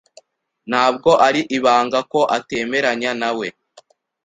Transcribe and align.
Ntabwo 0.69 1.11
ari 1.27 1.41
ibanga 1.57 1.99
ko 2.11 2.19
atemeranya 2.37 3.11
nawe. 3.21 3.47